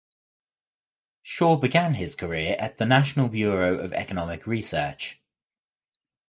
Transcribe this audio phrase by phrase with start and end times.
[1.21, 5.21] Shaw began his career at the National Bureau of Economic Research.